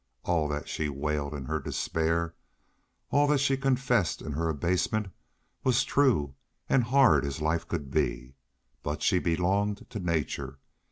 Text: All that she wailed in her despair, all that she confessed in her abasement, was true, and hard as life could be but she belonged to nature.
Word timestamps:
All 0.23 0.47
that 0.47 0.67
she 0.67 0.89
wailed 0.89 1.35
in 1.35 1.45
her 1.45 1.59
despair, 1.59 2.33
all 3.11 3.27
that 3.27 3.37
she 3.37 3.55
confessed 3.55 4.19
in 4.19 4.31
her 4.31 4.49
abasement, 4.49 5.09
was 5.63 5.83
true, 5.83 6.33
and 6.67 6.85
hard 6.85 7.23
as 7.23 7.39
life 7.39 7.67
could 7.67 7.91
be 7.91 8.33
but 8.81 9.03
she 9.03 9.19
belonged 9.19 9.87
to 9.91 9.99
nature. 9.99 10.57